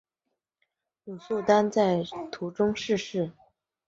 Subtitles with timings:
[1.03, 3.33] 鲁速丹在途中逝世。